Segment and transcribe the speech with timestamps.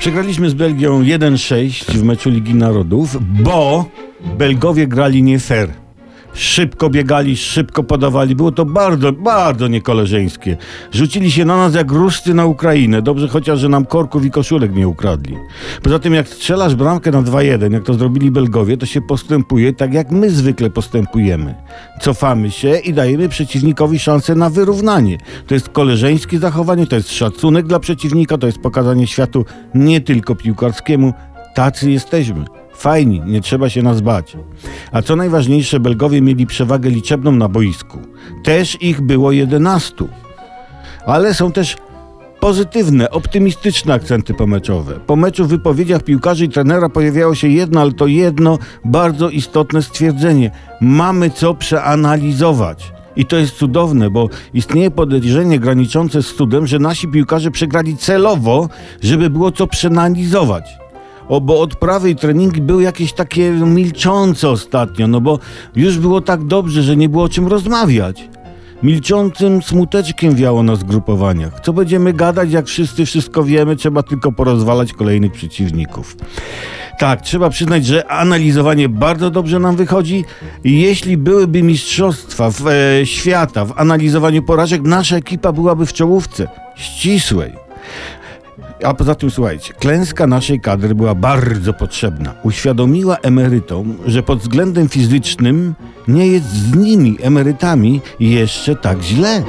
[0.00, 3.84] Przegraliśmy z Belgią 1-6 w meczu Ligi Narodów, bo
[4.38, 5.68] Belgowie grali nie fair.
[6.34, 8.36] Szybko biegali, szybko podawali.
[8.36, 10.56] Było to bardzo, bardzo niekoleżeńskie.
[10.92, 13.02] Rzucili się na nas jak ruszty na Ukrainę.
[13.02, 15.36] Dobrze chociaż, że nam korków i koszulek nie ukradli.
[15.82, 19.94] Poza tym, jak strzelasz bramkę na 2-1, jak to zrobili Belgowie, to się postępuje tak,
[19.94, 21.54] jak my zwykle postępujemy.
[22.00, 25.18] Cofamy się i dajemy przeciwnikowi szansę na wyrównanie.
[25.46, 29.44] To jest koleżeńskie zachowanie, to jest szacunek dla przeciwnika, to jest pokazanie światu
[29.74, 31.12] nie tylko piłkarskiemu.
[31.54, 32.44] Tacy jesteśmy.
[32.80, 34.36] Fajni, nie trzeba się nas bać.
[34.92, 37.98] A co najważniejsze, Belgowie mieli przewagę liczebną na boisku.
[38.44, 39.94] Też ich było 11.
[41.06, 41.76] Ale są też
[42.40, 45.00] pozytywne, optymistyczne akcenty pomeczowe.
[45.06, 49.82] Po meczu w wypowiedziach piłkarzy i trenera pojawiało się jedno, ale to jedno bardzo istotne
[49.82, 50.50] stwierdzenie.
[50.80, 52.92] Mamy co przeanalizować.
[53.16, 58.68] I to jest cudowne, bo istnieje podejrzenie graniczące z cudem, że nasi piłkarze przegrali celowo,
[59.02, 60.79] żeby było co przeanalizować.
[61.30, 65.38] O, bo odprawy i treningi były jakieś takie milczące ostatnio, no bo
[65.76, 68.28] już było tak dobrze, że nie było o czym rozmawiać.
[68.82, 71.60] Milczącym smuteczkiem wiało na zgrupowaniach.
[71.60, 76.16] Co będziemy gadać, jak wszyscy wszystko wiemy, trzeba tylko porozwalać kolejnych przeciwników.
[76.98, 80.24] Tak, trzeba przyznać, że analizowanie bardzo dobrze nam wychodzi.
[80.64, 87.69] Jeśli byłyby mistrzostwa w, e, świata w analizowaniu porażek, nasza ekipa byłaby w czołówce ścisłej.
[88.84, 92.34] A poza tym słuchajcie, klęska naszej kadry była bardzo potrzebna.
[92.42, 95.74] Uświadomiła emerytom, że pod względem fizycznym
[96.08, 99.42] nie jest z nimi, emerytami, jeszcze tak źle.